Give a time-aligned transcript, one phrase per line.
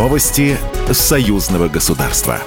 [0.00, 0.56] Новости
[0.90, 2.40] союзного государства.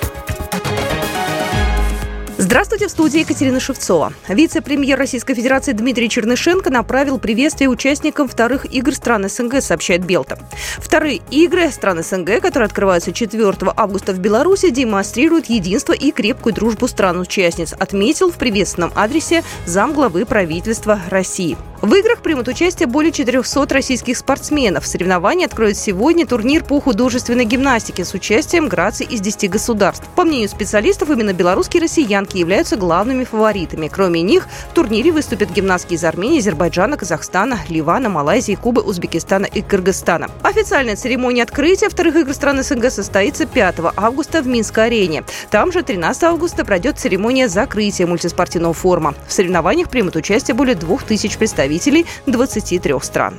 [2.40, 4.12] Здравствуйте, в студии Екатерина Шевцова.
[4.28, 10.40] Вице-премьер Российской Федерации Дмитрий Чернышенко направил приветствие участникам вторых игр стран СНГ, сообщает Белта.
[10.80, 16.88] Вторые игры стран СНГ, которые открываются 4 августа в Беларуси, демонстрируют единство и крепкую дружбу
[16.88, 21.56] стран-участниц, отметил в приветственном адресе замглавы правительства России.
[21.84, 24.88] В играх примут участие более 400 российских спортсменов.
[24.88, 30.08] Соревнования откроют сегодня турнир по художественной гимнастике с участием граций из 10 государств.
[30.16, 33.90] По мнению специалистов, именно белорусские россиянки являются главными фаворитами.
[33.90, 39.62] Кроме них, в турнире выступят гимнастки из Армении, Азербайджана, Казахстана, Ливана, Малайзии, Кубы, Узбекистана и
[39.62, 40.30] Кыргызстана.
[40.42, 45.26] Официальная церемония открытия вторых игр стран СНГ состоится 5 августа в Минской арене.
[45.52, 49.16] Там же 13 августа пройдет церемония закрытия мультиспортивного форума.
[49.28, 53.34] В соревнованиях примут участие более 2000 представителей представителей 23 стран.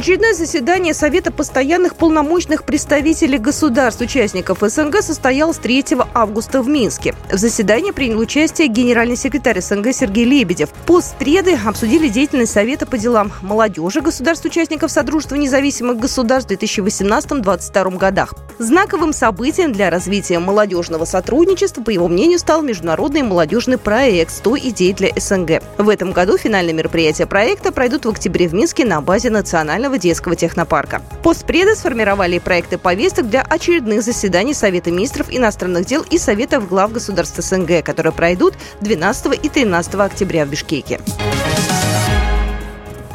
[0.00, 5.84] Очередное заседание Совета постоянных полномочных представителей государств-участников СНГ состоялось 3
[6.14, 7.14] августа в Минске.
[7.30, 10.70] В заседании принял участие генеральный секретарь СНГ Сергей Лебедев.
[10.86, 18.32] Постреды обсудили деятельность Совета по делам молодежи государств-участников Содружества независимых государств в 2018-2022 годах.
[18.58, 24.92] Знаковым событием для развития молодежного сотрудничества, по его мнению, стал международный молодежный проект «100 идей
[24.94, 25.62] для СНГ».
[25.76, 29.98] В этом году финальные мероприятия проекта пройдут в октябре в Минске на базе Национального Национального
[29.98, 31.02] детского технопарка.
[31.22, 37.40] Постпреды сформировали проекты повесток для очередных заседаний Совета министров иностранных дел и Советов глав государств
[37.42, 41.00] СНГ, которые пройдут 12 и 13 октября в Бишкеке.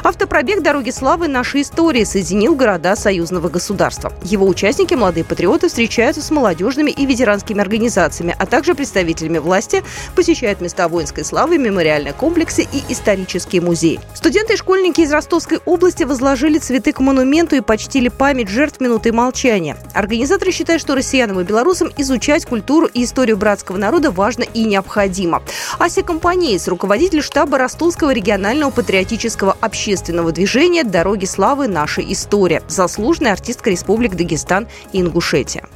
[0.06, 1.26] Автопробег «Дороги славы.
[1.26, 4.12] Нашей истории» соединил города союзного государства.
[4.22, 9.82] Его участники, молодые патриоты, встречаются с молодежными и ветеранскими организациями, а также представителями власти,
[10.14, 13.98] посещают места воинской славы, мемориальные комплексы и исторические музеи.
[14.26, 19.12] Студенты и школьники из Ростовской области возложили цветы к монументу и почтили память жертв минуты
[19.12, 19.76] молчания.
[19.94, 25.44] Организаторы считают, что россиянам и белорусам изучать культуру и историю братского народа важно и необходимо.
[25.78, 31.68] Ася Компанейс, руководитель штаба Ростовского регионального патриотического общественного движения «Дороги славы.
[31.68, 32.64] Наша история».
[32.66, 35.68] Заслуженная артистка Республик Дагестан и Ингушетия.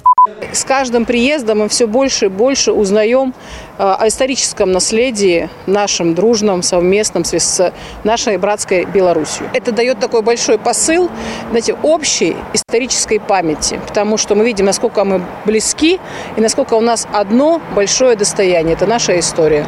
[0.52, 3.32] С каждым приездом мы все больше и больше узнаем
[3.78, 7.72] э, о историческом наследии нашем дружном, совместном с
[8.04, 9.48] нашей братской Беларусью.
[9.54, 11.10] Это дает такой большой посыл,
[11.48, 15.98] знаете, общей исторической памяти, потому что мы видим, насколько мы близки
[16.36, 19.66] и насколько у нас одно большое достояние– это наша история.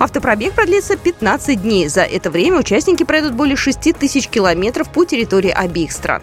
[0.00, 1.86] Автопробег продлится 15 дней.
[1.86, 6.22] За это время участники пройдут более 6 тысяч километров по территории обеих стран.